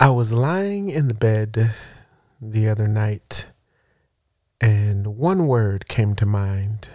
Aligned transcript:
I 0.00 0.10
was 0.10 0.32
lying 0.32 0.90
in 0.90 1.08
the 1.08 1.14
bed 1.14 1.74
the 2.40 2.68
other 2.68 2.86
night 2.86 3.48
and 4.60 5.16
one 5.16 5.48
word 5.48 5.88
came 5.88 6.14
to 6.14 6.26
mind. 6.26 6.88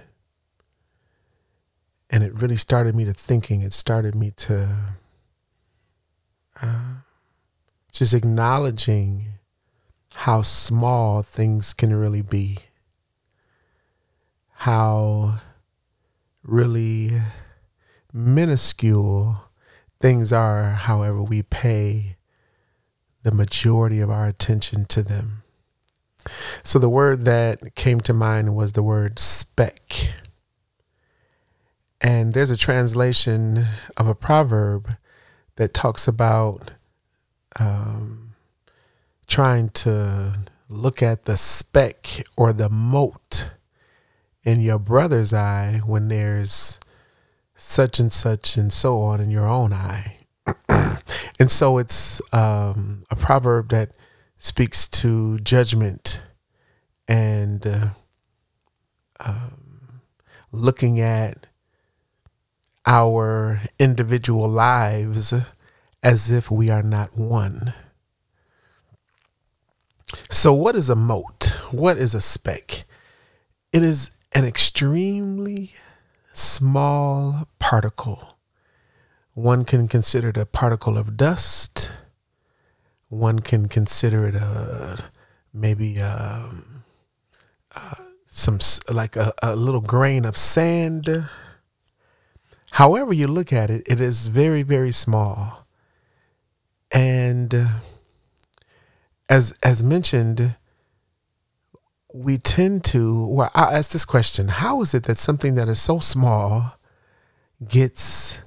And 2.10 2.24
it 2.24 2.34
really 2.34 2.55
started 2.55 2.96
me 2.96 3.04
to 3.04 3.13
thinking. 3.13 3.60
It 3.60 3.74
started 3.74 4.16
me 4.16 4.31
to 4.31 4.70
uh, 6.62 6.94
just 7.92 8.13
acknowledging 8.13 9.33
how 10.15 10.42
small 10.42 11.24
things 11.24 11.74
can 11.74 11.94
really 11.94 12.22
be. 12.22 12.60
How 14.60 15.42
really 16.41 17.22
minuscule 18.13 19.49
things 19.99 20.31
are, 20.31 20.70
however, 20.70 21.22
we 21.22 21.41
pay 21.41 22.16
the 23.23 23.32
majority 23.32 24.00
of 24.00 24.09
our 24.09 24.27
attention 24.27 24.86
to 24.86 25.02
them. 25.02 25.44
So 26.63 26.80
the 26.80 26.90
word 26.90 27.26
that 27.26 27.76
came 27.76 27.99
to 28.02 28.13
mind 28.13 28.55
was 28.55 28.73
the 28.73 28.84
word 28.84 29.20
speck. 29.20 30.13
And 31.99 32.34
there's 32.34 32.52
a 32.52 32.58
translation 32.58 33.66
of 33.98 34.08
a 34.08 34.16
proverb 34.16 34.91
that 35.55 35.73
talks 35.73 36.08
about 36.08 36.72
um, 37.59 38.34
trying 39.27 39.70
to 39.70 40.40
look 40.70 41.02
at 41.02 41.26
the 41.26 41.38
speck 41.38 42.26
or 42.35 42.52
the 42.52 42.70
mote 42.70 43.49
in 44.44 44.60
your 44.60 44.80
brother's 44.80 45.34
eye 45.34 45.82
when 45.85 46.10
there's 46.10 46.80
such 47.55 47.99
and 47.99 48.12
such 48.12 48.58
and 48.58 48.74
so 48.74 48.99
on 49.02 49.21
in 49.21 49.30
your 49.30 49.48
own 49.48 49.71
eye. 49.71 50.18
And 51.43 51.52
so 51.52 51.77
it's 51.77 52.21
um, 52.31 53.03
a 53.11 53.17
proverb 53.17 53.67
that 53.67 53.93
speaks 54.38 54.88
to 54.88 55.40
judgment 55.40 56.21
and 57.05 57.68
uh, 57.68 57.87
um, 59.20 59.99
looking 60.53 61.01
at 61.01 61.48
our 62.85 63.59
individual 63.77 64.48
lives 64.48 65.34
as 66.02 66.31
if 66.31 66.50
we 66.50 66.70
are 66.70 66.81
not 66.81 67.18
one. 67.18 67.73
So, 70.30 70.53
what 70.53 70.78
is 70.78 70.90
a 70.90 70.96
mote? 70.96 71.58
What 71.72 71.98
is 71.98 72.16
a 72.16 72.22
speck? 72.22 72.86
It 73.73 73.84
is 73.84 74.12
an 74.31 74.46
extremely 74.46 75.73
small 76.31 77.50
particle 77.59 78.33
one 79.34 79.66
can 79.66 79.88
consider 79.88 80.30
it 80.30 80.38
a 80.38 80.45
particle 80.45 80.98
of 80.98 81.17
dust. 81.17 81.89
One 83.09 83.40
can 83.40 83.67
consider 83.67 84.28
it 84.28 84.36
a 84.36 85.06
maybe 85.53 85.98
a, 85.98 86.48
um, 86.50 86.84
uh, 87.75 87.95
some 88.25 88.59
like 88.90 89.16
a, 89.16 89.34
a 89.42 89.56
little 89.56 89.81
grain 89.81 90.25
of 90.25 90.38
sand. 90.38 91.28
However 92.72 93.14
you 93.14 93.28
look 93.28 93.53
at 93.53 93.70
it, 93.70 93.84
it 93.86 94.00
is 94.00 94.28
very 94.28 94.64
very 94.64 94.92
small. 94.92 95.68
And 96.92 97.53
uh, 97.53 97.68
as 99.30 99.53
as 99.64 99.81
mentioned, 99.81 100.56
we 102.14 102.38
tend 102.38 102.84
to. 102.86 103.25
Well, 103.25 103.52
i 103.56 103.75
ask 103.75 103.92
this 103.92 104.06
question: 104.06 104.47
How 104.47 104.81
is 104.81 104.94
it 104.94 105.03
that 105.03 105.18
something 105.18 105.56
that 105.56 105.68
is 105.68 105.81
so 105.81 105.97
small 106.00 106.78
gets 107.68 108.44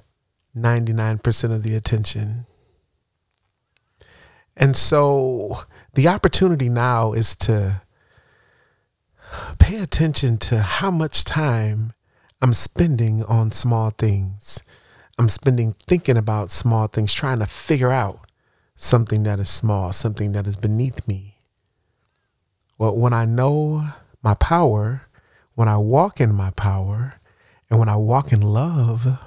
99% 0.61 1.51
of 1.51 1.63
the 1.63 1.75
attention. 1.75 2.45
And 4.55 4.75
so 4.75 5.63
the 5.93 6.07
opportunity 6.07 6.69
now 6.69 7.13
is 7.13 7.35
to 7.35 7.81
pay 9.59 9.77
attention 9.77 10.37
to 10.37 10.61
how 10.61 10.91
much 10.91 11.23
time 11.23 11.93
I'm 12.41 12.53
spending 12.53 13.23
on 13.23 13.51
small 13.51 13.91
things. 13.91 14.63
I'm 15.17 15.29
spending 15.29 15.75
thinking 15.87 16.17
about 16.17 16.51
small 16.51 16.87
things, 16.87 17.13
trying 17.13 17.39
to 17.39 17.45
figure 17.45 17.91
out 17.91 18.21
something 18.75 19.23
that 19.23 19.39
is 19.39 19.49
small, 19.49 19.91
something 19.91 20.31
that 20.33 20.45
is 20.45 20.55
beneath 20.55 21.07
me. 21.07 21.37
Well, 22.77 22.95
when 22.95 23.13
I 23.13 23.25
know 23.25 23.89
my 24.21 24.35
power, 24.35 25.07
when 25.55 25.67
I 25.67 25.77
walk 25.77 26.21
in 26.21 26.33
my 26.33 26.51
power, 26.51 27.15
and 27.69 27.79
when 27.79 27.89
I 27.89 27.95
walk 27.95 28.31
in 28.31 28.41
love, 28.41 29.19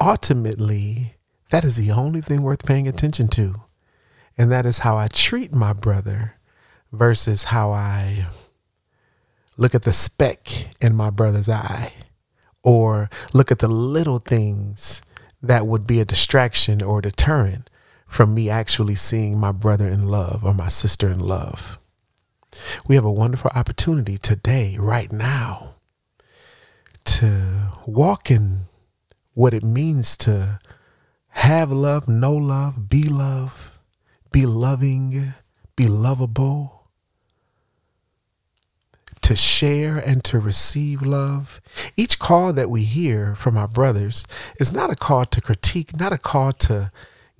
ultimately, 0.00 1.14
that 1.50 1.64
is 1.64 1.76
the 1.76 1.90
only 1.90 2.20
thing 2.20 2.42
worth 2.42 2.66
paying 2.66 2.88
attention 2.88 3.28
to. 3.28 3.54
And 4.36 4.50
that 4.52 4.66
is 4.66 4.80
how 4.80 4.96
I 4.96 5.08
treat 5.08 5.52
my 5.52 5.72
brother 5.72 6.34
versus 6.92 7.44
how 7.44 7.72
I 7.72 8.26
look 9.56 9.74
at 9.74 9.82
the 9.82 9.92
speck 9.92 10.68
in 10.80 10.94
my 10.94 11.10
brother's 11.10 11.48
eye 11.48 11.92
or 12.62 13.10
look 13.34 13.50
at 13.50 13.58
the 13.58 13.68
little 13.68 14.18
things 14.18 15.02
that 15.42 15.66
would 15.66 15.86
be 15.86 16.00
a 16.00 16.04
distraction 16.04 16.82
or 16.82 16.98
a 16.98 17.02
deterrent 17.02 17.70
from 18.06 18.34
me 18.34 18.48
actually 18.48 18.94
seeing 18.94 19.38
my 19.38 19.52
brother 19.52 19.88
in 19.88 20.08
love 20.08 20.44
or 20.44 20.54
my 20.54 20.68
sister 20.68 21.08
in 21.10 21.20
love. 21.20 21.78
We 22.86 22.94
have 22.94 23.04
a 23.04 23.12
wonderful 23.12 23.50
opportunity 23.54 24.16
today, 24.18 24.76
right 24.78 25.12
now, 25.12 25.74
to 27.04 27.72
walk 27.86 28.30
in 28.30 28.66
what 29.38 29.54
it 29.54 29.62
means 29.62 30.16
to 30.16 30.58
have 31.28 31.70
love, 31.70 32.08
know 32.08 32.34
love, 32.34 32.88
be 32.88 33.04
love, 33.04 33.78
be 34.32 34.44
loving, 34.44 35.32
be 35.76 35.86
lovable, 35.86 36.88
to 39.20 39.36
share 39.36 39.96
and 39.96 40.24
to 40.24 40.40
receive 40.40 41.02
love. 41.02 41.60
Each 41.96 42.18
call 42.18 42.52
that 42.54 42.68
we 42.68 42.82
hear 42.82 43.36
from 43.36 43.56
our 43.56 43.68
brothers 43.68 44.26
is 44.58 44.72
not 44.72 44.90
a 44.90 44.96
call 44.96 45.24
to 45.26 45.40
critique, 45.40 45.96
not 45.96 46.12
a 46.12 46.18
call 46.18 46.50
to 46.54 46.90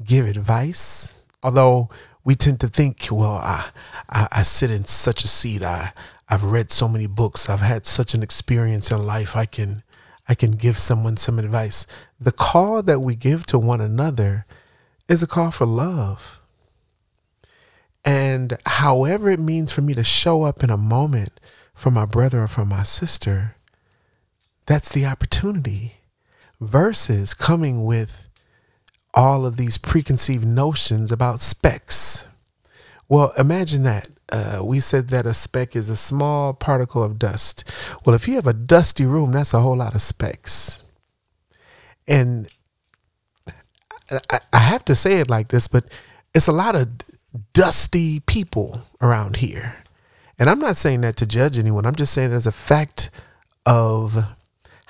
give 0.04 0.28
advice, 0.28 1.16
although 1.42 1.88
we 2.22 2.36
tend 2.36 2.60
to 2.60 2.68
think, 2.68 3.08
well, 3.10 3.32
I, 3.32 3.70
I, 4.08 4.28
I 4.30 4.42
sit 4.44 4.70
in 4.70 4.84
such 4.84 5.24
a 5.24 5.28
seat. 5.28 5.64
I, 5.64 5.92
I've 6.28 6.44
read 6.44 6.70
so 6.70 6.86
many 6.86 7.08
books. 7.08 7.48
I've 7.48 7.58
had 7.58 7.86
such 7.86 8.14
an 8.14 8.22
experience 8.22 8.92
in 8.92 9.04
life. 9.04 9.34
I 9.34 9.46
can 9.46 9.82
I 10.28 10.34
can 10.34 10.52
give 10.52 10.78
someone 10.78 11.16
some 11.16 11.38
advice. 11.38 11.86
The 12.20 12.32
call 12.32 12.82
that 12.82 13.00
we 13.00 13.14
give 13.14 13.46
to 13.46 13.58
one 13.58 13.80
another 13.80 14.44
is 15.08 15.22
a 15.22 15.26
call 15.26 15.50
for 15.50 15.66
love. 15.66 16.40
And 18.04 18.58
however 18.66 19.30
it 19.30 19.40
means 19.40 19.72
for 19.72 19.80
me 19.80 19.94
to 19.94 20.04
show 20.04 20.42
up 20.42 20.62
in 20.62 20.70
a 20.70 20.76
moment 20.76 21.40
for 21.74 21.90
my 21.90 22.04
brother 22.04 22.42
or 22.42 22.48
for 22.48 22.64
my 22.64 22.82
sister, 22.82 23.56
that's 24.66 24.90
the 24.90 25.06
opportunity 25.06 25.94
versus 26.60 27.34
coming 27.34 27.84
with 27.84 28.28
all 29.14 29.46
of 29.46 29.56
these 29.56 29.78
preconceived 29.78 30.46
notions 30.46 31.10
about 31.10 31.40
specks. 31.40 32.17
Well, 33.08 33.32
imagine 33.38 33.84
that 33.84 34.08
uh, 34.30 34.60
we 34.62 34.80
said 34.80 35.08
that 35.08 35.26
a 35.26 35.32
speck 35.32 35.74
is 35.74 35.88
a 35.88 35.96
small 35.96 36.52
particle 36.52 37.02
of 37.02 37.18
dust. 37.18 37.64
Well, 38.04 38.14
if 38.14 38.28
you 38.28 38.34
have 38.34 38.46
a 38.46 38.52
dusty 38.52 39.06
room, 39.06 39.32
that's 39.32 39.54
a 39.54 39.60
whole 39.60 39.76
lot 39.76 39.94
of 39.94 40.02
specks. 40.02 40.82
And 42.06 42.48
I, 44.30 44.40
I 44.52 44.58
have 44.58 44.84
to 44.86 44.94
say 44.94 45.20
it 45.20 45.30
like 45.30 45.48
this, 45.48 45.68
but 45.68 45.84
it's 46.34 46.48
a 46.48 46.52
lot 46.52 46.76
of 46.76 46.88
dusty 47.52 48.20
people 48.20 48.82
around 49.00 49.36
here. 49.36 49.76
And 50.38 50.48
I'm 50.48 50.58
not 50.58 50.76
saying 50.76 51.00
that 51.00 51.16
to 51.16 51.26
judge 51.26 51.58
anyone. 51.58 51.86
I'm 51.86 51.94
just 51.94 52.12
saying 52.12 52.32
as 52.32 52.46
a 52.46 52.52
fact 52.52 53.10
of 53.66 54.24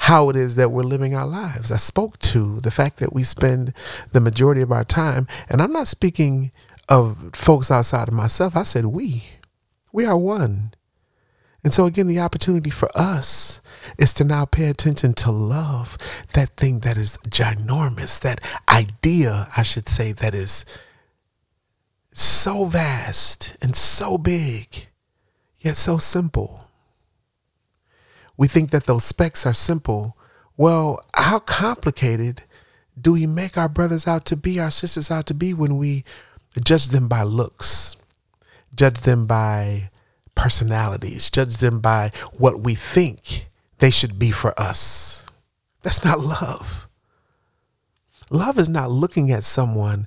how 0.03 0.29
it 0.29 0.37
is 0.37 0.57
that 0.57 0.71
we're 0.71 0.83
living 0.83 1.15
our 1.15 1.27
lives. 1.27 1.73
I 1.73 1.77
spoke 1.77 2.19
to 2.21 2.61
the 2.61 2.71
fact 2.71 2.99
that 2.99 3.13
we 3.13 3.25
spend 3.25 3.73
the 4.13 4.21
majority 4.21 4.61
of 4.61 4.71
our 4.71 4.85
time, 4.85 5.27
and 5.49 5.61
I'm 5.61 5.73
not 5.73 5.89
speaking 5.89 6.53
of 6.89 7.31
folks 7.35 7.71
outside 7.71 8.09
of 8.09 8.15
myself. 8.15 8.57
I 8.57 8.63
said 8.63 8.87
we. 8.87 9.25
We 9.93 10.05
are 10.05 10.17
one. 10.17 10.73
And 11.65 11.75
so, 11.75 11.87
again, 11.87 12.07
the 12.07 12.21
opportunity 12.21 12.71
for 12.71 12.89
us 12.97 13.61
is 13.99 14.15
to 14.15 14.25
now 14.25 14.45
pay 14.45 14.69
attention 14.69 15.13
to 15.15 15.31
love, 15.31 15.99
that 16.33 16.51
thing 16.51 16.81
that 16.81 16.97
is 16.97 17.19
ginormous, 17.29 18.21
that 18.21 18.41
idea, 18.69 19.49
I 19.57 19.63
should 19.65 19.89
say, 19.89 20.13
that 20.13 20.35
is 20.35 20.65
so 22.13 22.65
vast 22.65 23.57
and 23.61 23.75
so 23.75 24.19
big, 24.19 24.87
yet 25.61 25.77
so 25.77 25.99
simple. 25.99 26.69
We 28.37 28.47
think 28.47 28.71
that 28.71 28.85
those 28.85 29.05
specks 29.05 29.45
are 29.45 29.55
simple. 29.55 30.17
Well, 30.57 31.01
how 31.15 31.41
complicated 31.41 32.43
do 33.01 33.13
we 33.13 33.27
make 33.27 33.59
our 33.59 33.69
brothers 33.69 34.07
out 34.07 34.25
to 34.27 34.37
be, 34.37 34.61
our 34.61 34.71
sisters 34.71 35.11
out 35.11 35.27
to 35.27 35.35
be, 35.35 35.53
when 35.53 35.77
we 35.77 36.05
judge 36.65 36.89
them 36.89 37.09
by 37.09 37.23
looks, 37.23 37.97
judge 38.75 39.01
them 39.01 39.27
by 39.27 39.91
personalities, 40.35 41.31
judge 41.31 41.57
them 41.59 41.81
by 41.81 42.13
what 42.39 42.63
we 42.63 42.75
think 42.75 43.49
they 43.79 43.91
should 43.91 44.19
be 44.19 44.31
for 44.31 44.59
us. 44.59 45.25
That's 45.83 46.05
not 46.05 46.21
love. 46.21 46.87
Love 48.31 48.59
is 48.59 48.69
not 48.69 48.91
looking 48.91 49.31
at 49.31 49.45
someone 49.45 50.07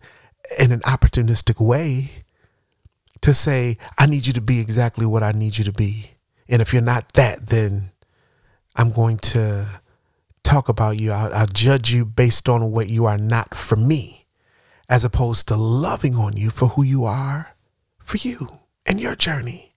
in 0.60 0.72
an 0.72 0.82
opportunistic 0.82 1.60
way 1.60 2.24
to 3.22 3.34
say, 3.34 3.78
I 3.98 4.06
need 4.06 4.28
you 4.28 4.34
to 4.34 4.42
be 4.42 4.60
exactly 4.60 5.06
what 5.06 5.24
I 5.24 5.32
need 5.32 5.58
you 5.58 5.64
to 5.64 5.72
be. 5.72 6.12
And 6.50 6.62
if 6.62 6.74
you're 6.74 6.82
not 6.82 7.14
that, 7.14 7.48
then 7.48 7.92
I'm 8.76 8.92
going 8.92 9.18
to 9.18 9.82
talk 10.44 10.70
about 10.70 11.00
you. 11.00 11.12
I'll, 11.12 11.34
I'll 11.34 11.48
judge 11.48 11.94
you 11.94 12.04
based 12.04 12.50
on 12.50 12.72
what 12.72 12.90
you 12.90 13.06
are 13.06 13.18
not 13.18 13.54
for 13.54 13.76
me, 13.76 14.21
as 14.92 15.06
opposed 15.06 15.48
to 15.48 15.56
loving 15.56 16.16
on 16.16 16.36
you 16.36 16.50
for 16.50 16.68
who 16.68 16.84
you 16.84 17.06
are 17.06 17.56
for 17.98 18.18
you 18.18 18.60
and 18.86 19.00
your 19.00 19.16
journey. 19.16 19.74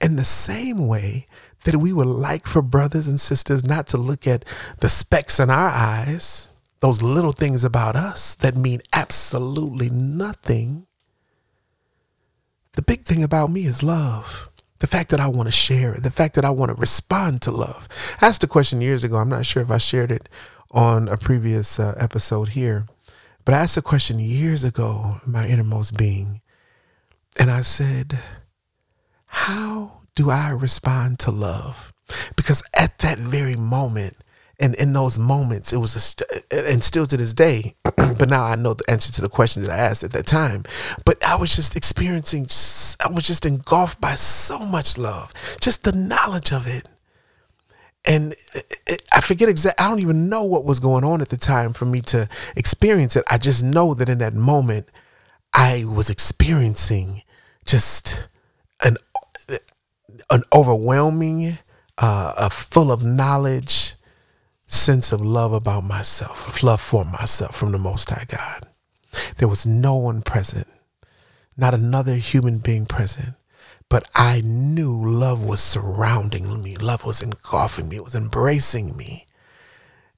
In 0.00 0.16
the 0.16 0.24
same 0.24 0.88
way 0.88 1.26
that 1.62 1.76
we 1.76 1.92
would 1.92 2.08
like 2.08 2.46
for 2.46 2.60
brothers 2.60 3.06
and 3.06 3.20
sisters 3.20 3.64
not 3.64 3.86
to 3.88 3.96
look 3.96 4.26
at 4.26 4.44
the 4.80 4.88
specks 4.88 5.38
in 5.38 5.48
our 5.48 5.68
eyes, 5.68 6.50
those 6.80 7.02
little 7.02 7.30
things 7.32 7.62
about 7.62 7.94
us 7.94 8.34
that 8.34 8.56
mean 8.56 8.80
absolutely 8.92 9.90
nothing. 9.90 10.86
The 12.72 12.82
big 12.82 13.02
thing 13.02 13.22
about 13.22 13.52
me 13.52 13.64
is 13.64 13.84
love. 13.84 14.50
The 14.80 14.86
fact 14.88 15.10
that 15.10 15.20
I 15.20 15.28
want 15.28 15.46
to 15.48 15.52
share 15.52 15.94
it, 15.94 16.02
the 16.02 16.10
fact 16.10 16.34
that 16.34 16.44
I 16.44 16.50
want 16.50 16.70
to 16.70 16.74
respond 16.74 17.42
to 17.42 17.52
love. 17.52 17.86
I 18.20 18.26
asked 18.26 18.44
a 18.44 18.48
question 18.48 18.80
years 18.80 19.04
ago. 19.04 19.16
I'm 19.16 19.28
not 19.28 19.46
sure 19.46 19.62
if 19.62 19.70
I 19.70 19.78
shared 19.78 20.10
it 20.10 20.28
on 20.70 21.08
a 21.08 21.16
previous 21.16 21.78
uh, 21.78 21.94
episode 21.98 22.50
here, 22.50 22.86
but 23.48 23.54
I 23.54 23.62
asked 23.62 23.78
a 23.78 23.80
question 23.80 24.18
years 24.18 24.62
ago, 24.62 25.22
my 25.24 25.48
innermost 25.48 25.96
being, 25.96 26.42
and 27.38 27.50
I 27.50 27.62
said, 27.62 28.18
How 29.24 30.02
do 30.14 30.28
I 30.28 30.50
respond 30.50 31.18
to 31.20 31.30
love? 31.30 31.94
Because 32.36 32.62
at 32.74 32.98
that 32.98 33.18
very 33.18 33.56
moment, 33.56 34.18
and 34.60 34.74
in 34.74 34.92
those 34.92 35.18
moments, 35.18 35.72
it 35.72 35.78
was 35.78 35.96
a 35.96 36.00
st- 36.00 36.28
and 36.50 36.84
still 36.84 37.06
to 37.06 37.16
this 37.16 37.32
day. 37.32 37.72
but 37.96 38.28
now 38.28 38.44
I 38.44 38.54
know 38.54 38.74
the 38.74 38.84
answer 38.90 39.10
to 39.14 39.22
the 39.22 39.30
question 39.30 39.62
that 39.62 39.72
I 39.72 39.78
asked 39.78 40.04
at 40.04 40.12
that 40.12 40.26
time. 40.26 40.64
But 41.06 41.26
I 41.26 41.36
was 41.36 41.56
just 41.56 41.74
experiencing. 41.74 42.48
I 43.02 43.10
was 43.10 43.26
just 43.26 43.46
engulfed 43.46 43.98
by 43.98 44.16
so 44.16 44.58
much 44.58 44.98
love, 44.98 45.32
just 45.58 45.84
the 45.84 45.92
knowledge 45.92 46.52
of 46.52 46.66
it. 46.66 46.86
And 48.08 48.34
I 49.12 49.20
forget 49.20 49.50
exactly. 49.50 49.84
I 49.84 49.90
don't 49.90 50.00
even 50.00 50.30
know 50.30 50.42
what 50.42 50.64
was 50.64 50.80
going 50.80 51.04
on 51.04 51.20
at 51.20 51.28
the 51.28 51.36
time 51.36 51.74
for 51.74 51.84
me 51.84 52.00
to 52.02 52.26
experience 52.56 53.16
it. 53.16 53.24
I 53.28 53.36
just 53.36 53.62
know 53.62 53.92
that 53.92 54.08
in 54.08 54.18
that 54.18 54.32
moment, 54.32 54.88
I 55.52 55.84
was 55.84 56.08
experiencing 56.08 57.22
just 57.66 58.26
an 58.82 58.96
an 60.30 60.42
overwhelming, 60.54 61.58
uh, 61.98 62.32
a 62.36 62.50
full 62.50 62.90
of 62.90 63.04
knowledge 63.04 63.94
sense 64.66 65.12
of 65.12 65.20
love 65.20 65.52
about 65.52 65.84
myself, 65.84 66.62
love 66.62 66.80
for 66.80 67.04
myself 67.04 67.54
from 67.56 67.72
the 67.72 67.78
Most 67.78 68.10
High 68.10 68.26
God. 68.26 68.66
There 69.36 69.48
was 69.48 69.66
no 69.66 69.94
one 69.94 70.22
present, 70.22 70.66
not 71.56 71.74
another 71.74 72.16
human 72.16 72.58
being 72.58 72.84
present, 72.86 73.34
but 73.88 74.08
I 74.14 74.42
knew 74.44 74.92
love 74.92 75.44
was 75.44 75.60
surrounding 75.60 76.62
me, 76.62 76.76
love 76.76 77.04
was 77.04 77.22
engulfing 77.22 77.88
me, 77.88 77.96
it 77.96 78.04
was 78.04 78.14
embracing 78.14 78.96
me. 78.96 79.26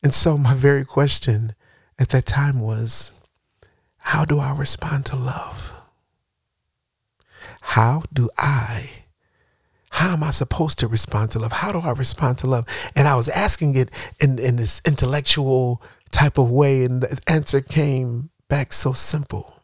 And 0.03 0.15
so, 0.15 0.39
my 0.39 0.55
very 0.55 0.85
question 0.85 1.55
at 1.99 2.09
that 2.11 2.27
time 2.27 2.61
was 2.61 3.13
how 3.99 4.25
do 4.25 4.41
I 4.41 4.53
respond 4.53 5.07
to 5.07 5.17
love? 5.17 5.73
How 7.61 8.03
do 8.13 8.31
I 8.39 8.91
how 9.91 10.13
am 10.13 10.23
I 10.23 10.31
supposed 10.31 10.79
to 10.79 10.89
respond 10.89 11.31
to 11.33 11.39
love? 11.39 11.53
How 11.53 11.73
do 11.73 11.81
I 11.81 11.93
respond 11.93 12.39
to 12.39 12.47
love? 12.47 12.65
And 12.97 13.07
I 13.07 13.17
was 13.17 13.29
asking 13.29 13.77
it 13.77 13.91
in, 14.19 14.39
in 14.39 14.57
this 14.57 14.81
intellectual 14.87 15.83
type 16.11 16.39
of 16.39 16.51
way, 16.51 16.85
and 16.85 17.03
the 17.03 17.21
answer 17.27 17.61
came 17.61 18.31
back 18.49 18.73
so 18.73 18.93
simple. 18.93 19.61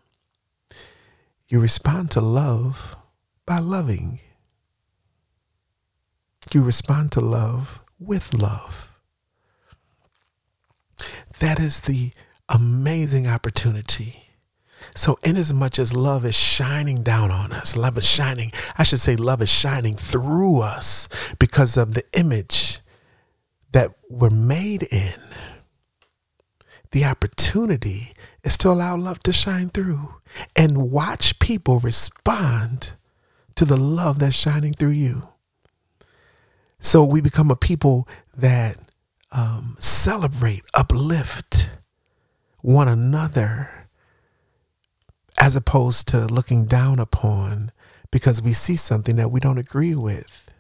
You 1.49 1.61
respond 1.61 2.11
to 2.11 2.21
love 2.21 2.97
by 3.47 3.59
loving. 3.59 4.21
You 6.53 6.63
respond 6.63 7.13
to 7.13 7.21
love 7.21 7.81
with 7.99 8.35
love. 8.35 8.99
That 11.39 11.59
is 11.61 11.81
the 11.81 12.13
amazing 12.49 13.27
opportunity 13.27 14.27
so, 14.95 15.19
inasmuch 15.23 15.79
as 15.79 15.93
love 15.93 16.25
is 16.25 16.37
shining 16.37 17.03
down 17.03 17.31
on 17.31 17.53
us, 17.53 17.77
love 17.77 17.99
is 17.99 18.09
shining, 18.09 18.53
I 18.79 18.83
should 18.83 19.01
say, 19.01 19.17
love 19.17 19.43
is 19.43 19.51
shining 19.51 19.95
through 19.95 20.61
us 20.61 21.09
because 21.39 21.77
of 21.77 21.95
the 21.95 22.05
image 22.13 22.81
that 23.73 23.93
we're 24.09 24.31
made 24.31 24.85
in. 24.85 25.15
The 26.93 27.05
opportunity 27.05 28.13
is 28.45 28.57
to 28.59 28.71
allow 28.71 28.97
love 28.97 29.21
to 29.25 29.33
shine 29.33 29.69
through 29.69 30.15
and 30.55 30.91
watch 30.91 31.39
people 31.41 31.79
respond 31.79 32.93
to 33.57 33.65
the 33.65 33.77
love 33.77 34.19
that's 34.19 34.37
shining 34.37 34.73
through 34.73 34.91
you. 34.91 35.29
So 36.79 37.05
we 37.05 37.21
become 37.21 37.51
a 37.51 37.57
people 37.57 38.07
that 38.37 38.79
um, 39.33 39.77
celebrate, 39.81 40.63
uplift 40.75 41.71
one 42.61 42.89
another 42.89 43.71
as 45.39 45.57
opposed 45.57 46.09
to 46.09 46.27
looking 46.27 46.67
down 46.67 46.99
upon 46.99 47.71
because 48.11 48.41
we 48.41 48.53
see 48.53 48.77
something 48.77 49.17
that 49.17 49.31
we 49.31 49.41
don't 49.41 49.59
agree 49.59 49.95
with. 49.95 50.55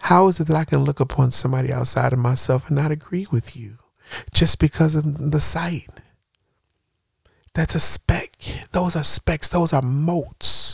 How 0.00 0.28
is 0.28 0.38
it 0.38 0.48
that 0.48 0.56
I 0.56 0.64
can 0.64 0.84
look 0.84 1.00
upon 1.00 1.30
somebody 1.30 1.72
outside 1.72 2.12
of 2.12 2.18
myself 2.18 2.68
and 2.68 2.76
not 2.76 2.90
agree 2.90 3.26
with 3.30 3.56
you 3.56 3.78
just 4.32 4.58
because 4.58 4.94
of 4.94 5.30
the 5.30 5.40
sight? 5.40 5.88
That's 7.54 7.74
a 7.74 7.80
speck. 7.80 8.32
Those 8.72 8.96
are 8.96 9.04
specks. 9.04 9.48
Those 9.48 9.72
are 9.72 9.82
motes. 9.82 10.73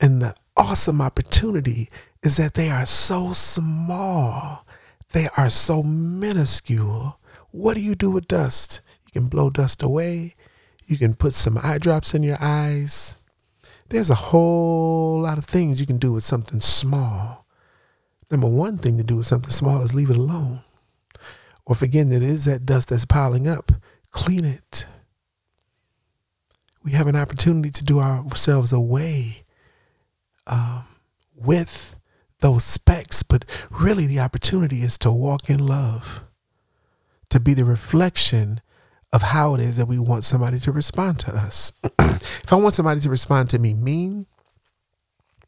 And 0.00 0.20
the 0.20 0.34
awesome 0.56 1.00
opportunity 1.00 1.88
is 2.22 2.36
that 2.36 2.54
they 2.54 2.70
are 2.70 2.86
so 2.86 3.32
small. 3.32 4.66
They 5.12 5.28
are 5.36 5.50
so 5.50 5.82
minuscule. 5.82 7.18
What 7.50 7.74
do 7.74 7.80
you 7.80 7.94
do 7.94 8.10
with 8.10 8.28
dust? 8.28 8.80
You 9.06 9.12
can 9.12 9.28
blow 9.28 9.50
dust 9.50 9.82
away. 9.82 10.34
You 10.84 10.98
can 10.98 11.14
put 11.14 11.34
some 11.34 11.58
eye 11.62 11.78
drops 11.78 12.14
in 12.14 12.22
your 12.22 12.38
eyes. 12.40 13.18
There's 13.88 14.10
a 14.10 14.16
whole 14.16 15.20
lot 15.20 15.38
of 15.38 15.44
things 15.44 15.80
you 15.80 15.86
can 15.86 15.98
do 15.98 16.12
with 16.12 16.24
something 16.24 16.60
small. 16.60 17.46
Number 18.30 18.48
one 18.48 18.78
thing 18.78 18.98
to 18.98 19.04
do 19.04 19.16
with 19.16 19.26
something 19.26 19.50
small 19.50 19.82
is 19.82 19.94
leave 19.94 20.10
it 20.10 20.16
alone. 20.16 20.62
Or 21.64 21.74
if 21.74 21.82
again 21.82 22.12
it 22.12 22.22
is 22.22 22.44
that 22.44 22.66
dust 22.66 22.88
that's 22.88 23.04
piling 23.04 23.46
up, 23.48 23.72
clean 24.10 24.44
it. 24.44 24.86
We 26.84 26.92
have 26.92 27.06
an 27.06 27.16
opportunity 27.16 27.70
to 27.70 27.84
do 27.84 28.00
ourselves 28.00 28.72
away 28.72 29.44
um, 30.46 30.84
with 31.34 31.96
those 32.40 32.64
specks, 32.64 33.22
but 33.22 33.44
really 33.70 34.06
the 34.06 34.20
opportunity 34.20 34.82
is 34.82 34.98
to 34.98 35.10
walk 35.10 35.48
in 35.48 35.64
love, 35.64 36.22
to 37.30 37.40
be 37.40 37.54
the 37.54 37.64
reflection 37.64 38.60
of 39.12 39.22
how 39.22 39.54
it 39.54 39.60
is 39.60 39.76
that 39.76 39.86
we 39.86 39.98
want 39.98 40.24
somebody 40.24 40.58
to 40.60 40.72
respond 40.72 41.18
to 41.20 41.34
us. 41.34 41.72
if 42.00 42.52
I 42.52 42.56
want 42.56 42.74
somebody 42.74 43.00
to 43.00 43.10
respond 43.10 43.50
to 43.50 43.58
me 43.58 43.72
mean, 43.74 44.26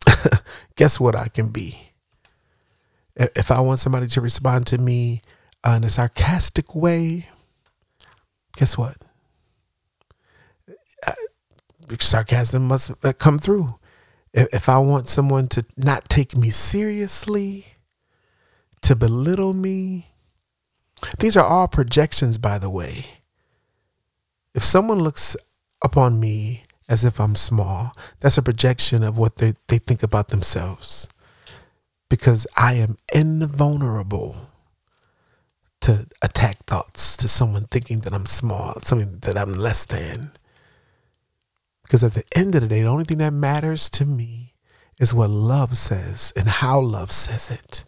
guess 0.76 0.98
what 0.98 1.14
I 1.14 1.28
can 1.28 1.48
be? 1.50 1.92
If 3.16 3.50
I 3.50 3.60
want 3.60 3.80
somebody 3.80 4.06
to 4.08 4.20
respond 4.20 4.66
to 4.68 4.78
me 4.78 5.22
uh, 5.66 5.72
in 5.72 5.84
a 5.84 5.90
sarcastic 5.90 6.74
way, 6.74 7.28
guess 8.56 8.78
what? 8.78 8.96
Uh, 11.06 11.12
sarcasm 11.98 12.68
must 12.68 12.92
uh, 13.04 13.12
come 13.12 13.38
through. 13.38 13.77
If 14.32 14.68
I 14.68 14.78
want 14.78 15.08
someone 15.08 15.48
to 15.48 15.64
not 15.76 16.08
take 16.08 16.36
me 16.36 16.50
seriously, 16.50 17.66
to 18.82 18.94
belittle 18.94 19.54
me, 19.54 20.08
these 21.18 21.36
are 21.36 21.46
all 21.46 21.68
projections, 21.68 22.38
by 22.38 22.58
the 22.58 22.70
way. 22.70 23.06
If 24.54 24.64
someone 24.64 24.98
looks 25.00 25.36
upon 25.82 26.20
me 26.20 26.64
as 26.88 27.04
if 27.04 27.20
I'm 27.20 27.36
small, 27.36 27.96
that's 28.20 28.38
a 28.38 28.42
projection 28.42 29.02
of 29.02 29.18
what 29.18 29.36
they, 29.36 29.54
they 29.68 29.78
think 29.78 30.02
about 30.02 30.28
themselves. 30.28 31.08
Because 32.08 32.46
I 32.56 32.74
am 32.74 32.96
invulnerable 33.12 34.48
to 35.82 36.06
attack 36.22 36.64
thoughts, 36.64 37.16
to 37.18 37.28
someone 37.28 37.66
thinking 37.66 38.00
that 38.00 38.14
I'm 38.14 38.26
small, 38.26 38.80
something 38.80 39.18
that 39.20 39.36
I'm 39.36 39.52
less 39.52 39.84
than. 39.84 40.32
Because 41.88 42.04
at 42.04 42.14
the 42.14 42.24
end 42.36 42.54
of 42.54 42.60
the 42.60 42.68
day, 42.68 42.82
the 42.82 42.88
only 42.88 43.04
thing 43.04 43.18
that 43.18 43.32
matters 43.32 43.90
to 43.90 44.04
me 44.04 44.54
is 45.00 45.12
what 45.12 45.30
love 45.30 45.76
says 45.76 46.32
and 46.36 46.46
how 46.46 46.78
love 46.78 47.10
says 47.10 47.50
it 47.50 47.84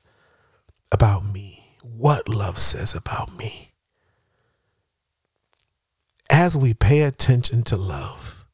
about 0.90 1.24
me, 1.24 1.76
what 1.82 2.28
love 2.28 2.58
says 2.58 2.94
about 2.94 3.36
me 3.36 3.70
as 6.30 6.56
we 6.56 6.72
pay 6.72 7.02
attention 7.02 7.62
to 7.64 7.76
love, 7.76 8.46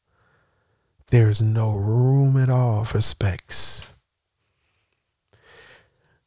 there's 1.09 1.41
no 1.41 1.71
room 1.71 2.35
at 2.35 2.49
all 2.49 2.83
for 2.83 2.99
specks. 2.99 3.93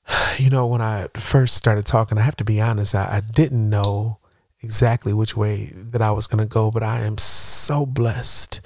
You 0.38 0.48
know, 0.48 0.66
when 0.66 0.80
I 0.80 1.08
first 1.16 1.54
started 1.54 1.84
talking, 1.84 2.16
I 2.16 2.22
have 2.22 2.36
to 2.36 2.44
be 2.44 2.62
honest, 2.62 2.94
I, 2.94 3.16
I 3.16 3.20
didn't 3.20 3.68
know 3.68 4.18
exactly 4.62 5.12
which 5.12 5.36
way 5.36 5.70
that 5.74 6.00
I 6.00 6.12
was 6.12 6.26
going 6.26 6.38
to 6.38 6.46
go, 6.46 6.70
but 6.70 6.82
I 6.82 7.02
am 7.02 7.18
so 7.18 7.84
blessed 7.84 8.60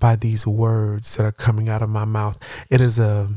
by 0.00 0.16
these 0.16 0.46
words 0.46 1.16
that 1.16 1.24
are 1.24 1.32
coming 1.32 1.68
out 1.68 1.82
of 1.82 1.88
my 1.88 2.04
mouth. 2.04 2.38
It 2.68 2.80
is 2.80 2.98
a, 2.98 3.28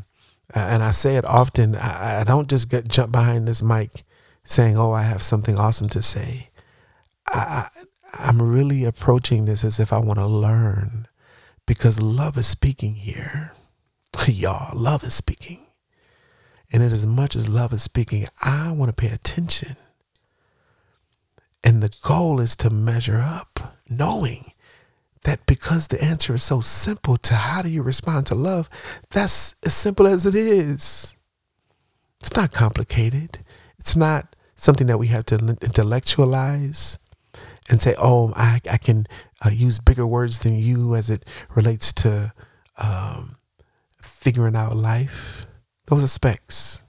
and 0.54 0.82
I 0.82 0.92
say 0.92 1.18
it 1.18 1.26
often. 1.26 1.76
I, 1.76 2.22
I 2.22 2.24
don't 2.24 2.50
just 2.50 2.70
get 2.70 2.88
jump 2.88 3.12
behind 3.12 3.48
this 3.48 3.62
mic 3.62 4.04
saying, 4.44 4.78
"Oh, 4.78 4.92
I 4.92 5.04
have 5.04 5.22
something 5.22 5.58
awesome 5.58 5.90
to 5.90 6.02
say." 6.02 6.50
I, 7.32 7.68
I 7.76 7.84
I'm 8.16 8.42
really 8.42 8.84
approaching 8.84 9.46
this 9.46 9.64
as 9.64 9.80
if 9.80 9.92
I 9.92 9.98
want 9.98 10.20
to 10.20 10.28
learn, 10.28 11.08
because 11.66 12.00
love 12.02 12.38
is 12.38 12.48
speaking 12.48 12.96
here. 12.96 13.54
Y'all, 14.28 14.78
love 14.78 15.04
is 15.04 15.14
speaking. 15.14 15.66
And 16.72 16.82
as 16.84 17.06
much 17.06 17.36
as 17.36 17.48
love 17.48 17.74
is 17.74 17.84
speaking, 17.84 18.26
I 18.42 18.72
want 18.72 18.90
to 18.90 18.94
pay 18.94 19.14
attention. 19.14 19.76
And 21.64 21.82
the 21.82 21.96
goal 22.02 22.40
is 22.40 22.56
to 22.58 22.70
measure 22.70 23.20
up, 23.20 23.78
knowing 23.90 24.53
that 25.24 25.46
because 25.46 25.88
the 25.88 26.04
answer 26.04 26.36
is 26.36 26.44
so 26.44 26.60
simple 26.60 27.18
to 27.18 27.34
how 27.34 27.62
do 27.62 27.70
you 27.70 27.82
respond 27.82 28.26
to 28.28 28.36
love, 28.36 28.70
that's 29.10 29.56
as 29.64 29.74
simple 29.74 30.08
as 30.08 30.26
it 30.26 30.36
is. 30.36 31.16
It's 32.20 32.36
not 32.36 32.52
complicated. 32.52 33.40
It's 33.80 33.96
not 33.96 34.36
something 34.56 34.88
that 34.88 34.98
we 34.98 35.08
have 35.08 35.26
to 35.26 35.36
intellectualize 35.62 37.00
and 37.70 37.82
say, 37.82 37.96
oh, 37.98 38.34
I, 38.36 38.60
I 38.70 38.78
can 38.78 39.08
uh, 39.46 39.50
use 39.50 39.80
bigger 39.80 40.06
words 40.06 40.40
than 40.40 40.58
you 40.58 40.96
as 40.96 41.10
it 41.10 41.26
relates 41.56 41.92
to 41.94 42.34
um, 42.78 43.36
figuring 44.02 44.56
out 44.56 44.76
life. 44.76 45.46
Those 45.88 46.04
are 46.04 46.08
specks. 46.08 46.84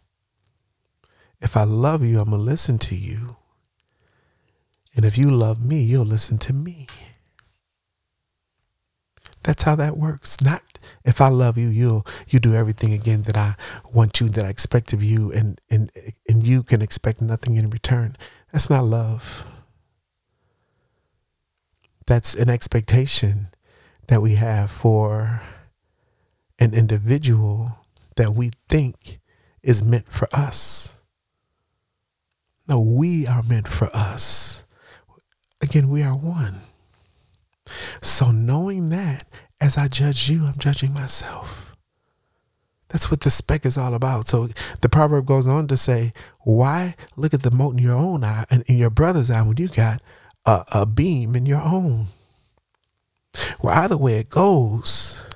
If 1.41 1.57
I 1.57 1.65
love 1.65 2.05
you, 2.05 2.21
I'm 2.21 2.31
going 2.31 2.39
to 2.39 2.45
listen 2.45 2.79
to 2.79 2.97
you. 2.97 3.37
And 4.97 5.05
if 5.05 5.19
you 5.19 5.31
love 5.31 5.65
me, 5.65 5.83
you'll 5.83 6.05
listen 6.05 6.39
to 6.39 6.53
me. 6.53 6.87
That's 9.45 9.63
how 9.63 9.77
that 9.77 9.97
works. 9.97 10.41
Not 10.41 10.63
if 11.05 11.21
I 11.21 11.29
love 11.29 11.57
you, 11.57 11.69
you'll 11.69 12.07
you 12.29 12.41
do 12.41 12.55
everything 12.55 12.93
again 12.93 13.23
that 13.23 13.37
I 13.37 13.57
want 13.93 14.21
you, 14.21 14.29
that 14.31 14.45
I 14.45 14.49
expect 14.49 14.93
of 14.93 15.03
you, 15.03 15.31
and 15.33 15.61
and 15.71 15.93
and 16.29 16.47
you 16.47 16.63
can 16.63 16.83
expect 16.83 17.21
nothing 17.21 17.57
in 17.57 17.71
return. 17.71 18.17
That's 18.53 18.71
not 18.71 18.85
love. 18.85 19.47
That's 22.07 22.35
an 22.35 22.51
expectation 22.51 23.49
that 24.09 24.21
we 24.21 24.35
have 24.35 24.71
for 24.71 25.43
an 26.59 26.75
individual 26.75 27.79
that 28.17 28.35
we 28.35 28.51
think 28.69 29.21
is 29.63 29.83
meant 29.83 30.11
for 30.11 30.29
us. 30.33 30.97
No, 32.69 32.81
we 32.81 33.27
are 33.27 33.43
meant 33.43 33.69
for 33.69 33.95
us. 33.95 34.65
Again, 35.61 35.89
we 35.89 36.03
are 36.03 36.17
one. 36.17 36.61
So, 38.03 38.31
knowing 38.31 38.91
that, 38.91 39.25
as 39.61 39.79
I 39.79 39.89
judge 39.89 40.29
you, 40.29 40.45
I'm 40.45 40.59
judging 40.59 40.93
myself. 40.93 41.75
That's 42.89 43.11
what 43.11 43.21
the 43.21 43.31
speck 43.31 43.67
is 43.67 43.79
all 43.79 43.95
about. 43.95 44.29
So, 44.29 44.49
the 44.81 44.89
proverb 44.89 45.27
goes 45.27 45.47
on 45.47 45.67
to 45.69 45.77
say, 45.77 46.13
Why 46.41 46.95
look 47.17 47.35
at 47.35 47.43
the 47.43 47.51
mote 47.51 47.75
in 47.75 47.83
your 47.83 47.97
own 47.97 48.23
eye 48.25 48.45
and 48.51 48.63
in 48.67 48.77
your 48.77 48.91
brother's 48.91 49.31
eye 49.31 49.43
when 49.43 49.57
you 49.57 49.69
got 49.69 50.03
a, 50.45 50.65
a 50.73 50.87
beam 50.87 51.35
in 51.35 51.47
your 51.47 51.63
own? 51.63 52.09
Well, 53.63 53.75
either 53.77 53.97
way 53.97 54.19
it 54.19 54.29
goes, 54.29 55.27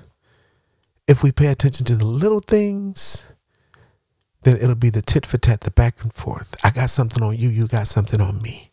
if 1.06 1.23
we 1.23 1.32
pay 1.32 1.47
attention 1.47 1.87
to 1.87 1.97
the 1.97 2.06
little 2.06 2.40
things, 2.40 3.26
then 4.42 4.56
it'll 4.56 4.75
be 4.75 4.90
the 4.90 5.02
tit 5.02 5.26
for 5.26 5.38
tat, 5.38 5.62
the 5.62 5.70
back 5.70 6.02
and 6.02 6.12
forth. 6.12 6.54
I 6.62 6.70
got 6.70 6.90
something 6.90 7.23
on 7.23 7.37
you, 7.37 7.49
you 7.49 7.66
got 7.66 7.88
something 7.88 8.20
on 8.20 8.40
me. 8.42 8.67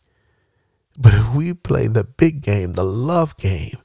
But 0.98 1.14
if 1.14 1.34
we 1.34 1.52
play 1.52 1.88
the 1.88 2.04
big 2.04 2.40
game, 2.42 2.72
the 2.72 2.84
love 2.84 3.36
game, 3.36 3.78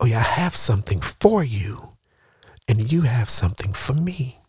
oh, 0.00 0.06
yeah, 0.06 0.18
I 0.18 0.22
have 0.22 0.56
something 0.56 1.00
for 1.00 1.44
you, 1.44 1.96
and 2.66 2.90
you 2.90 3.02
have 3.02 3.30
something 3.30 3.72
for 3.72 3.94
me. 3.94 4.40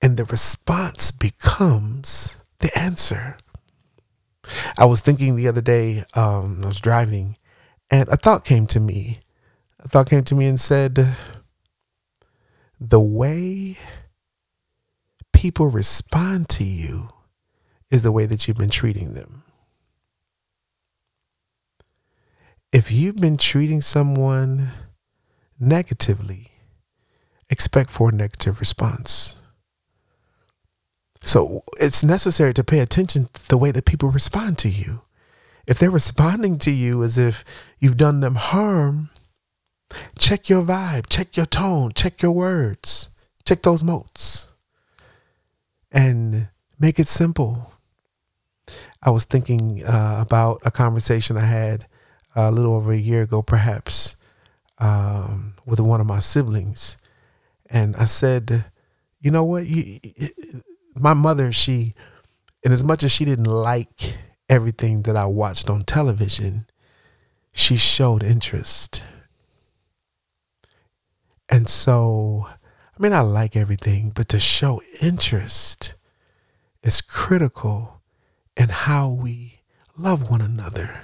And 0.00 0.16
the 0.16 0.24
response 0.24 1.10
becomes 1.10 2.38
the 2.60 2.76
answer. 2.78 3.36
I 4.78 4.84
was 4.84 5.00
thinking 5.00 5.36
the 5.36 5.48
other 5.48 5.60
day, 5.60 6.04
um, 6.14 6.60
I 6.62 6.68
was 6.68 6.80
driving, 6.80 7.36
and 7.90 8.08
a 8.08 8.16
thought 8.16 8.44
came 8.44 8.66
to 8.68 8.80
me. 8.80 9.20
A 9.80 9.88
thought 9.88 10.10
came 10.10 10.24
to 10.24 10.34
me 10.34 10.46
and 10.46 10.60
said, 10.60 11.16
The 12.80 13.00
way 13.00 13.78
people 15.32 15.68
respond 15.68 16.48
to 16.50 16.64
you 16.64 17.08
is 17.90 18.02
the 18.02 18.12
way 18.12 18.26
that 18.26 18.46
you've 18.46 18.56
been 18.56 18.70
treating 18.70 19.14
them. 19.14 19.43
If 22.74 22.90
you've 22.90 23.18
been 23.18 23.36
treating 23.36 23.80
someone 23.80 24.70
negatively, 25.60 26.50
expect 27.48 27.88
for 27.88 28.08
a 28.08 28.12
negative 28.12 28.58
response. 28.58 29.38
So 31.22 31.62
it's 31.80 32.02
necessary 32.02 32.52
to 32.54 32.64
pay 32.64 32.80
attention 32.80 33.28
to 33.32 33.48
the 33.48 33.56
way 33.56 33.70
that 33.70 33.84
people 33.84 34.10
respond 34.10 34.58
to 34.58 34.68
you. 34.68 35.02
If 35.68 35.78
they're 35.78 35.88
responding 35.88 36.58
to 36.58 36.72
you 36.72 37.04
as 37.04 37.16
if 37.16 37.44
you've 37.78 37.96
done 37.96 38.18
them 38.18 38.34
harm, 38.34 39.10
check 40.18 40.48
your 40.48 40.64
vibe, 40.64 41.04
check 41.08 41.36
your 41.36 41.46
tone, 41.46 41.92
check 41.94 42.22
your 42.22 42.32
words, 42.32 43.08
check 43.44 43.62
those 43.62 43.84
motes, 43.84 44.48
and 45.92 46.48
make 46.80 46.98
it 46.98 47.06
simple. 47.06 47.72
I 49.00 49.10
was 49.10 49.24
thinking 49.24 49.84
uh, 49.84 50.24
about 50.26 50.60
a 50.64 50.72
conversation 50.72 51.36
I 51.36 51.46
had 51.46 51.86
a 52.34 52.50
little 52.50 52.74
over 52.74 52.92
a 52.92 52.96
year 52.98 53.22
ago, 53.22 53.42
perhaps, 53.42 54.16
um, 54.78 55.54
with 55.64 55.80
one 55.80 56.00
of 56.00 56.06
my 56.06 56.18
siblings, 56.18 56.96
and 57.70 57.96
I 57.96 58.04
said, 58.06 58.64
"You 59.20 59.30
know 59.30 59.44
what? 59.44 59.66
You, 59.66 60.00
my 60.94 61.14
mother, 61.14 61.52
she, 61.52 61.94
and 62.64 62.72
as 62.72 62.84
much 62.84 63.02
as 63.02 63.12
she 63.12 63.24
didn't 63.24 63.46
like 63.46 64.16
everything 64.48 65.02
that 65.02 65.16
I 65.16 65.26
watched 65.26 65.70
on 65.70 65.82
television, 65.82 66.66
she 67.52 67.76
showed 67.76 68.22
interest." 68.22 69.02
And 71.48 71.68
so, 71.68 72.46
I 72.48 73.02
mean, 73.02 73.12
I 73.12 73.20
like 73.20 73.54
everything, 73.54 74.10
but 74.14 74.28
to 74.30 74.40
show 74.40 74.82
interest 75.00 75.94
is 76.82 77.00
critical 77.00 78.02
in 78.56 78.68
how 78.70 79.08
we 79.08 79.60
love 79.96 80.30
one 80.30 80.40
another. 80.40 81.02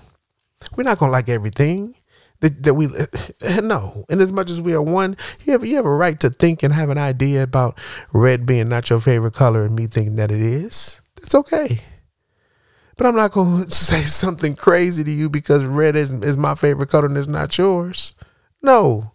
We're 0.76 0.84
not 0.84 0.98
gonna 0.98 1.12
like 1.12 1.28
everything 1.28 1.94
that, 2.40 2.62
that 2.62 2.74
we 2.74 2.88
no. 3.60 4.04
And 4.08 4.20
as 4.20 4.32
much 4.32 4.50
as 4.50 4.60
we 4.60 4.74
are 4.74 4.82
one, 4.82 5.16
you 5.44 5.52
have 5.52 5.64
you 5.64 5.76
have 5.76 5.86
a 5.86 5.94
right 5.94 6.18
to 6.20 6.30
think 6.30 6.62
and 6.62 6.74
have 6.74 6.90
an 6.90 6.98
idea 6.98 7.42
about 7.42 7.78
red 8.12 8.46
being 8.46 8.68
not 8.68 8.90
your 8.90 9.00
favorite 9.00 9.34
color 9.34 9.64
and 9.64 9.76
me 9.76 9.86
thinking 9.86 10.16
that 10.16 10.30
it 10.30 10.40
is. 10.40 11.00
That's 11.16 11.34
okay. 11.34 11.80
But 12.96 13.06
I'm 13.06 13.16
not 13.16 13.32
gonna 13.32 13.70
say 13.70 14.02
something 14.02 14.56
crazy 14.56 15.04
to 15.04 15.10
you 15.10 15.28
because 15.28 15.64
red 15.64 15.96
is 15.96 16.12
is 16.12 16.36
my 16.36 16.54
favorite 16.54 16.90
color 16.90 17.06
and 17.06 17.16
it's 17.16 17.28
not 17.28 17.56
yours. 17.56 18.14
No, 18.62 19.12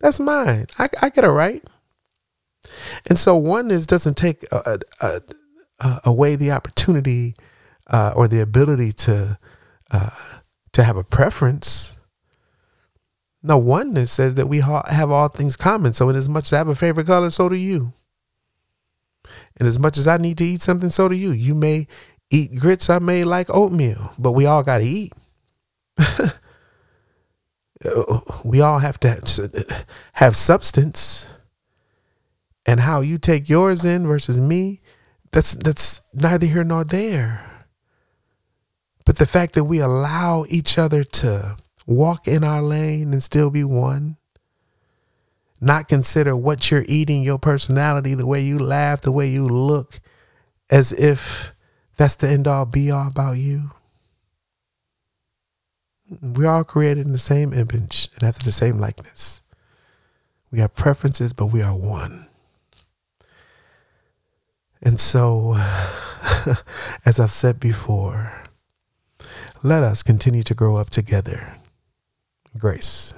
that's 0.00 0.20
mine. 0.20 0.66
I 0.78 0.88
I 1.02 1.10
get 1.10 1.24
a 1.24 1.30
right. 1.30 1.64
And 3.08 3.18
so 3.18 3.36
oneness 3.36 3.86
doesn't 3.86 4.16
take 4.16 4.44
a, 4.52 4.80
a, 5.00 5.22
a, 5.80 6.00
away 6.04 6.36
the 6.36 6.50
opportunity 6.50 7.34
uh, 7.86 8.12
or 8.14 8.28
the 8.28 8.40
ability 8.40 8.92
to 8.92 9.38
uh, 9.90 10.10
to 10.78 10.84
have 10.84 10.96
a 10.96 11.02
preference. 11.02 11.96
No, 13.42 13.58
oneness 13.58 14.12
says 14.12 14.36
that 14.36 14.46
we 14.46 14.60
have 14.60 15.10
all 15.10 15.28
things 15.28 15.56
common. 15.56 15.92
So, 15.92 16.08
in 16.08 16.14
as 16.14 16.28
much 16.28 16.46
as 16.46 16.52
I 16.52 16.58
have 16.58 16.68
a 16.68 16.76
favorite 16.76 17.08
color, 17.08 17.30
so 17.30 17.48
do 17.48 17.56
you. 17.56 17.92
And 19.56 19.66
as 19.66 19.78
much 19.78 19.98
as 19.98 20.06
I 20.06 20.18
need 20.18 20.38
to 20.38 20.44
eat 20.44 20.62
something, 20.62 20.88
so 20.88 21.08
do 21.08 21.16
you. 21.16 21.32
You 21.32 21.56
may 21.56 21.88
eat 22.30 22.54
grits, 22.54 22.88
I 22.88 23.00
may 23.00 23.24
like 23.24 23.50
oatmeal, 23.50 24.12
but 24.18 24.32
we 24.32 24.46
all 24.46 24.62
got 24.62 24.78
to 24.78 24.84
eat. 24.84 25.12
we 28.44 28.60
all 28.60 28.78
have 28.78 29.00
to 29.00 29.76
have 30.12 30.36
substance. 30.36 31.32
And 32.66 32.80
how 32.80 33.00
you 33.00 33.18
take 33.18 33.48
yours 33.48 33.84
in 33.84 34.06
versus 34.06 34.40
me, 34.40 34.80
that's 35.32 35.54
that's 35.54 36.02
neither 36.14 36.46
here 36.46 36.64
nor 36.64 36.84
there. 36.84 37.57
But 39.08 39.16
the 39.16 39.24
fact 39.24 39.54
that 39.54 39.64
we 39.64 39.78
allow 39.78 40.44
each 40.50 40.76
other 40.76 41.02
to 41.02 41.56
walk 41.86 42.28
in 42.28 42.44
our 42.44 42.60
lane 42.60 43.10
and 43.14 43.22
still 43.22 43.48
be 43.48 43.64
one, 43.64 44.18
not 45.62 45.88
consider 45.88 46.36
what 46.36 46.70
you're 46.70 46.84
eating, 46.86 47.22
your 47.22 47.38
personality, 47.38 48.12
the 48.12 48.26
way 48.26 48.42
you 48.42 48.58
laugh, 48.58 49.00
the 49.00 49.10
way 49.10 49.26
you 49.26 49.48
look, 49.48 50.00
as 50.68 50.92
if 50.92 51.54
that's 51.96 52.16
the 52.16 52.28
end 52.28 52.46
all 52.46 52.66
be 52.66 52.90
all 52.90 53.08
about 53.08 53.38
you. 53.38 53.70
We're 56.20 56.50
all 56.50 56.64
created 56.64 57.06
in 57.06 57.12
the 57.12 57.18
same 57.18 57.54
image 57.54 58.10
and 58.16 58.24
after 58.24 58.44
the 58.44 58.52
same 58.52 58.78
likeness. 58.78 59.40
We 60.50 60.58
have 60.58 60.74
preferences, 60.74 61.32
but 61.32 61.46
we 61.46 61.62
are 61.62 61.74
one. 61.74 62.28
And 64.82 65.00
so, 65.00 65.54
as 67.06 67.18
I've 67.18 67.32
said 67.32 67.58
before, 67.58 68.42
let 69.62 69.82
us 69.82 70.02
continue 70.02 70.42
to 70.42 70.54
grow 70.54 70.76
up 70.76 70.90
together. 70.90 71.56
Grace. 72.56 73.14